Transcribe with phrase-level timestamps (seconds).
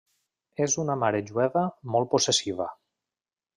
[0.65, 1.65] És una mare jueva
[1.97, 2.71] molt possessiva!